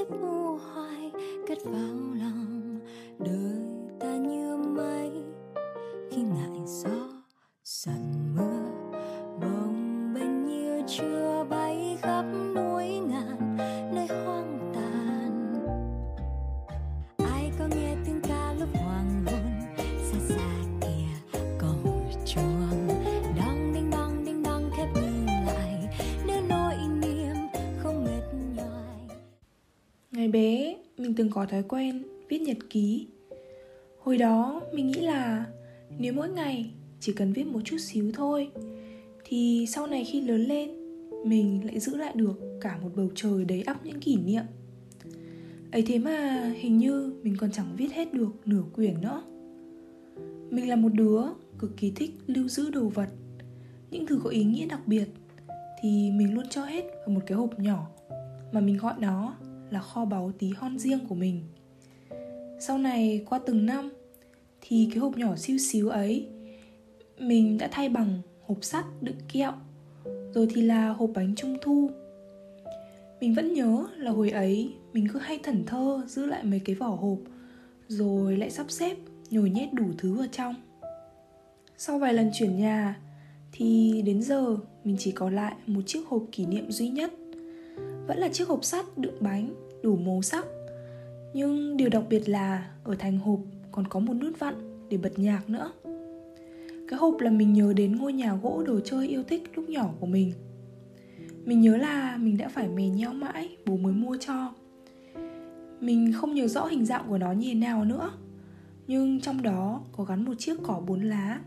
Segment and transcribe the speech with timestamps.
[0.00, 1.12] Giấc ngủ hoài
[1.48, 2.29] cất vào lòng
[30.20, 33.06] Ngày bé, mình từng có thói quen viết nhật ký.
[34.00, 35.46] Hồi đó, mình nghĩ là
[35.98, 38.50] nếu mỗi ngày chỉ cần viết một chút xíu thôi
[39.24, 40.70] thì sau này khi lớn lên,
[41.24, 44.42] mình lại giữ lại được cả một bầu trời đầy ắp những kỷ niệm.
[45.72, 49.22] ấy thế mà hình như mình còn chẳng viết hết được nửa quyển nữa.
[50.50, 51.22] Mình là một đứa
[51.58, 53.08] cực kỳ thích lưu giữ đồ vật,
[53.90, 55.06] những thứ có ý nghĩa đặc biệt
[55.82, 57.86] thì mình luôn cho hết vào một cái hộp nhỏ
[58.52, 59.36] mà mình gọi nó
[59.70, 61.42] là kho báu tí hon riêng của mình.
[62.60, 63.90] Sau này, qua từng năm,
[64.60, 66.26] thì cái hộp nhỏ siêu xíu ấy,
[67.18, 69.52] mình đã thay bằng hộp sắt đựng kẹo,
[70.34, 71.90] rồi thì là hộp bánh trung thu.
[73.20, 76.74] Mình vẫn nhớ là hồi ấy mình cứ hay thẩn thơ giữ lại mấy cái
[76.76, 77.18] vỏ hộp,
[77.88, 78.96] rồi lại sắp xếp
[79.30, 80.54] nhồi nhét đủ thứ vào trong.
[81.76, 83.00] Sau vài lần chuyển nhà,
[83.52, 87.12] thì đến giờ mình chỉ còn lại một chiếc hộp kỷ niệm duy nhất
[88.10, 90.46] vẫn là chiếc hộp sắt đựng bánh, đủ màu sắc.
[91.34, 93.38] Nhưng điều đặc biệt là ở thành hộp
[93.72, 94.54] còn có một nút vặn
[94.88, 95.72] để bật nhạc nữa.
[96.88, 99.90] Cái hộp là mình nhớ đến ngôi nhà gỗ đồ chơi yêu thích lúc nhỏ
[100.00, 100.32] của mình.
[101.44, 104.52] Mình nhớ là mình đã phải mè nheo mãi, bố mới mua cho.
[105.80, 108.10] Mình không nhớ rõ hình dạng của nó như thế nào nữa,
[108.86, 111.40] nhưng trong đó có gắn một chiếc cỏ bốn lá.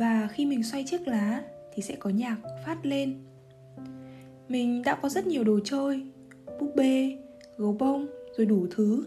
[0.00, 1.42] Và khi mình xoay chiếc lá
[1.74, 2.36] thì sẽ có nhạc
[2.66, 3.18] phát lên
[4.48, 6.02] mình đã có rất nhiều đồ chơi,
[6.60, 7.18] búp bê,
[7.56, 9.06] gấu bông, rồi đủ thứ.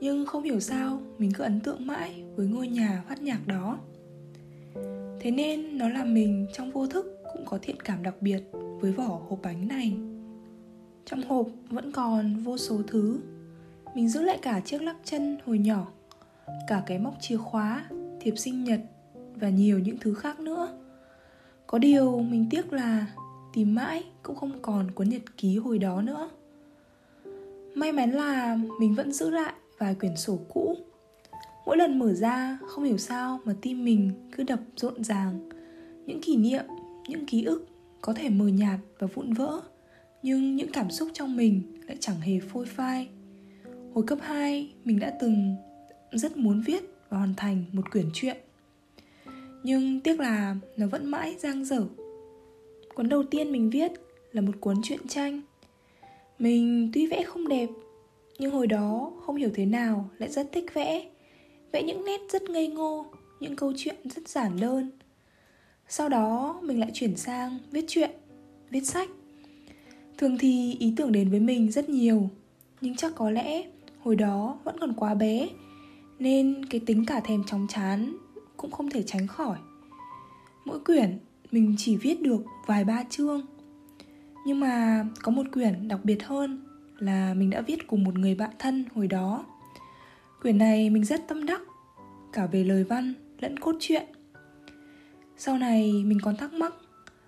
[0.00, 3.78] Nhưng không hiểu sao mình cứ ấn tượng mãi với ngôi nhà phát nhạc đó.
[5.20, 8.92] Thế nên nó làm mình trong vô thức cũng có thiện cảm đặc biệt với
[8.92, 9.96] vỏ hộp bánh này.
[11.04, 13.18] Trong hộp vẫn còn vô số thứ.
[13.94, 15.86] Mình giữ lại cả chiếc lắc chân hồi nhỏ,
[16.68, 17.84] cả cái móc chìa khóa,
[18.20, 18.80] thiệp sinh nhật
[19.34, 20.68] và nhiều những thứ khác nữa.
[21.66, 23.06] Có điều mình tiếc là
[23.52, 26.30] tìm mãi cũng không còn cuốn nhật ký hồi đó nữa.
[27.74, 30.76] May mắn là mình vẫn giữ lại vài quyển sổ cũ.
[31.66, 35.48] Mỗi lần mở ra, không hiểu sao mà tim mình cứ đập rộn ràng.
[36.06, 36.64] Những kỷ niệm,
[37.08, 37.66] những ký ức
[38.00, 39.60] có thể mờ nhạt và vụn vỡ,
[40.22, 43.08] nhưng những cảm xúc trong mình lại chẳng hề phôi phai.
[43.94, 45.56] Hồi cấp 2 mình đã từng
[46.12, 48.36] rất muốn viết và hoàn thành một quyển truyện.
[49.62, 51.84] Nhưng tiếc là nó vẫn mãi giang dở
[52.94, 53.92] cuốn đầu tiên mình viết
[54.32, 55.40] là một cuốn truyện tranh.
[56.38, 57.68] Mình tuy vẽ không đẹp,
[58.38, 61.10] nhưng hồi đó không hiểu thế nào lại rất thích vẽ.
[61.72, 63.06] Vẽ những nét rất ngây ngô,
[63.40, 64.90] những câu chuyện rất giản đơn
[65.94, 68.10] sau đó mình lại chuyển sang viết truyện,
[68.70, 69.08] viết sách.
[70.18, 72.30] Thường thì ý tưởng đến với mình rất nhiều,
[72.80, 73.62] nhưng chắc có lẽ
[74.02, 75.48] hồi đó vẫn còn quá bé,
[76.18, 78.16] nên cái tính cả thèm chóng chán
[78.56, 79.58] cũng không thể tránh khỏi.
[80.64, 81.18] Mỗi quyển
[81.52, 83.46] mình chỉ viết được vài ba chương.
[84.46, 86.66] Nhưng mà có một quyển đặc biệt hơn
[86.98, 89.44] là mình đã viết cùng một người bạn thân hồi đó.
[90.42, 91.60] Quyển này mình rất tâm đắc,
[92.32, 94.04] cả về lời văn lẫn cốt truyện.
[95.36, 96.74] Sau này mình còn thắc mắc,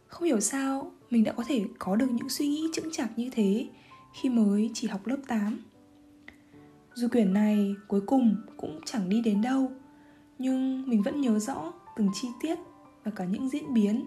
[0.06, 3.30] không hiểu sao mình đã có thể có được những suy nghĩ chững chạc như
[3.32, 3.66] thế
[4.14, 5.58] khi mới chỉ học lớp 8
[6.94, 9.72] dù quyển này cuối cùng cũng chẳng đi đến đâu,
[10.38, 12.58] nhưng mình vẫn nhớ rõ từng chi tiết
[13.04, 14.06] và cả những diễn biến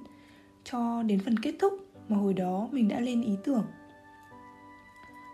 [0.63, 1.73] cho đến phần kết thúc
[2.09, 3.65] mà hồi đó mình đã lên ý tưởng.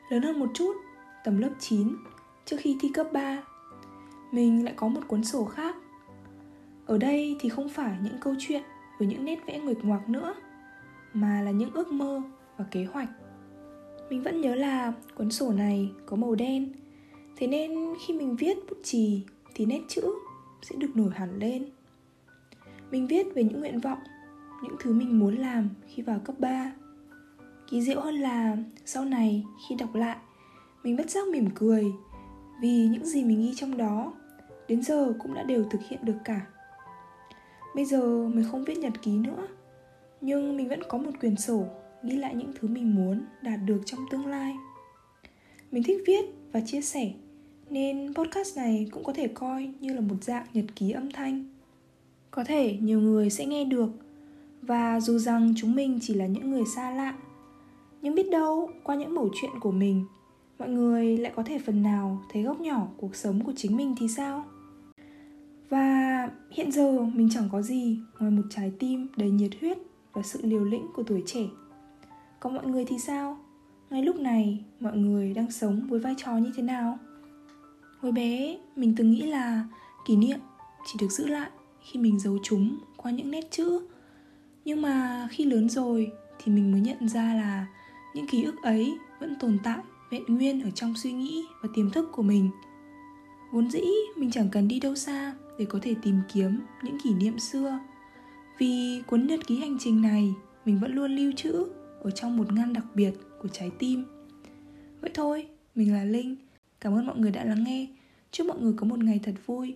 [0.10, 0.74] Lớn hơn một chút,
[1.24, 1.96] tầm lớp 9,
[2.46, 3.44] trước khi thi cấp 3,
[4.32, 5.76] mình lại có một cuốn sổ khác.
[6.86, 8.64] Ở đây thì không phải những câu chuyện
[9.00, 10.36] với những nét vẽ nguệch ngoạc nữa,
[11.14, 12.22] mà là những ước mơ
[12.58, 13.10] và kế hoạch.
[14.10, 16.74] Mình vẫn nhớ là cuốn sổ này có màu đen,
[17.36, 19.24] thế nên khi mình viết bút chì
[19.56, 20.16] thì nét chữ
[20.62, 21.70] sẽ được nổi hẳn lên.
[22.94, 23.98] Mình viết về những nguyện vọng,
[24.64, 26.72] những thứ mình muốn làm khi vào cấp 3.
[27.70, 30.18] Kỳ diệu hơn là sau này khi đọc lại,
[30.84, 31.86] mình bất giác mỉm cười
[32.62, 34.14] vì những gì mình ghi trong đó
[34.68, 36.42] đến giờ cũng đã đều thực hiện được cả.
[37.76, 39.48] Bây giờ mình không viết nhật ký nữa,
[40.22, 41.66] nhưng mình vẫn có một quyển sổ
[42.04, 44.56] ghi lại những thứ mình muốn đạt được trong tương lai.
[45.72, 47.14] Mình thích viết và chia sẻ
[47.70, 51.53] nên podcast này cũng có thể coi như là một dạng nhật ký âm thanh.
[52.36, 53.90] Có thể nhiều người sẽ nghe được.
[54.62, 57.18] Và dù rằng chúng mình chỉ là những người xa lạ,
[58.02, 60.06] nhưng biết đâu, qua những mẩu chuyện của mình,
[60.60, 63.96] mọi người lại có thể phần nào thấy góc nhỏ cuộc sống của chính mình
[64.00, 64.46] thì sao?
[65.70, 69.78] Và hiện giờ mình chẳng có gì ngoài một trái tim đầy nhiệt huyết
[70.14, 71.44] và sự liều lĩnh của tuổi trẻ.
[72.40, 73.38] Còn mọi người thì sao?
[73.90, 77.00] Ngay lúc này, mọi người đang sống với vai trò như thế nào?
[78.00, 79.66] Hồi bé, mình từng nghĩ là
[80.06, 80.40] kỷ niệm
[80.86, 81.50] chỉ được giữ lại
[81.84, 83.82] khi mình giấu chúng qua những nét chữ.
[84.66, 86.12] Nhưng mà khi lớn rồi
[86.44, 87.68] thì mình mới nhận ra là
[88.16, 89.80] những ký ức ấy vẫn tồn tại,
[90.12, 92.50] vẹn nguyên ở trong suy nghĩ và tiềm thức của mình.
[93.52, 93.82] Vốn dĩ
[94.16, 97.80] mình chẳng cần đi đâu xa để có thể tìm kiếm những kỷ niệm xưa.
[98.58, 100.34] Vì cuốn nhật ký hành trình này,
[100.66, 101.66] mình vẫn luôn lưu trữ
[102.02, 104.06] ở trong một ngăn đặc biệt của trái tim.
[105.02, 106.36] Vậy thôi, mình là linh.
[106.82, 107.88] Cảm ơn mọi người đã lắng nghe.
[108.32, 109.76] Chúc mọi người có một ngày thật vui